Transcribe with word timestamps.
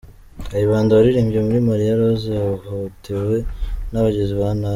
Kayibanda 0.47 0.91
waririmbye 0.97 1.39
muri 1.47 1.59
“Mariya 1.69 1.99
Roza” 1.99 2.29
yahohotewe 2.39 3.37
n’ 3.91 3.93
abagizi 3.99 4.33
ba 4.39 4.49
nabi. 4.59 4.69